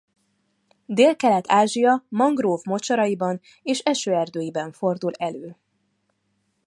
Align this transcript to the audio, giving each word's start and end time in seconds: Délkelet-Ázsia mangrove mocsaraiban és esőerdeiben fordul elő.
Délkelet-Ázsia 0.85 2.05
mangrove 2.09 2.61
mocsaraiban 2.65 3.39
és 3.61 3.79
esőerdeiben 3.79 4.71
fordul 4.71 5.11
elő. 5.13 5.57